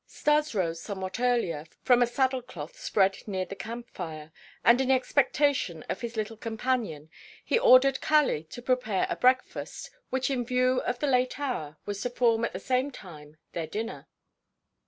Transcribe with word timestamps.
Stas 0.07 0.55
rose 0.55 0.81
somewhat 0.81 1.19
earlier 1.19 1.67
from 1.83 2.01
a 2.01 2.07
saddle 2.07 2.41
cloth 2.41 2.75
spread 2.75 3.17
near 3.27 3.45
the 3.45 3.55
camp 3.55 3.87
fire, 3.91 4.31
and 4.65 4.81
in 4.81 4.89
expectation 4.89 5.83
of 5.89 6.01
his 6.01 6.15
little 6.17 6.37
companion 6.37 7.11
he 7.45 7.59
ordered 7.59 8.01
Kali 8.01 8.43
to 8.45 8.63
prepare 8.63 9.05
a 9.11 9.15
breakfast, 9.15 9.91
which 10.09 10.31
in 10.31 10.43
view 10.43 10.79
of 10.81 10.97
the 10.97 11.05
late 11.05 11.39
hour 11.39 11.77
was 11.85 12.01
to 12.01 12.09
form 12.09 12.43
at 12.43 12.51
the 12.53 12.59
same 12.59 12.89
time 12.89 13.37
their 13.51 13.67
dinner. 13.67 14.07